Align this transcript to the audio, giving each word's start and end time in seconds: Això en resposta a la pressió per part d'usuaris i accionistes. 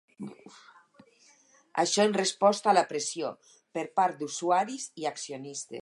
Això 1.83 2.05
en 2.09 2.17
resposta 2.19 2.71
a 2.73 2.75
la 2.79 2.85
pressió 2.95 3.31
per 3.79 3.85
part 4.01 4.21
d'usuaris 4.23 4.93
i 5.05 5.11
accionistes. 5.15 5.79